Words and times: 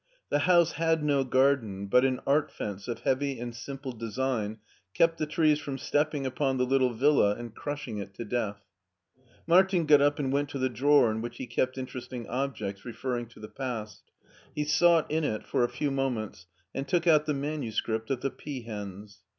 The 0.31 0.39
house 0.49 0.71
had 0.71 1.03
no 1.03 1.23
garderi, 1.23 1.87
but 1.87 2.03
an 2.03 2.21
artfence 2.25 2.87
of 2.87 3.03
he; 3.03 3.09
avy 3.11 3.39
and 3.39 3.55
simple 3.55 3.91
design 3.91 4.57
fe^f 4.97 5.15
the 5.15 5.27
trees 5.27 5.59
from 5.59 5.77
stepping 5.77 6.25
upon 6.25 6.57
the 6.57 6.65
little 6.65 6.91
villa 6.95 7.35
and 7.35 7.53
crushing 7.53 7.99
if 7.99 8.11
to 8.13 8.25
death. 8.25 8.63
Martin 9.45 9.85
gof 9.85 10.01
up 10.01 10.17
and 10.17 10.33
went 10.33 10.49
to 10.49 10.57
the 10.57 10.69
drawer 10.69 11.11
in 11.11 11.21
whidi 11.21 11.35
fie 11.35 11.45
kept 11.45 11.77
interesting 11.77 12.27
objects 12.29 12.83
referring 12.83 13.27
to 13.27 13.39
the 13.39 13.47
past. 13.47 14.01
He 14.55 14.63
sought 14.63 15.05
in 15.11 15.23
it 15.23 15.43
a 15.53 15.67
few 15.67 15.91
moments, 15.91 16.47
and 16.73 16.87
took 16.87 17.05
out 17.05 17.27
the 17.27 17.35
manu 17.35 17.69
script 17.69 18.09
of 18.09 18.21
the 18.21 18.31
peahens. 18.31 19.19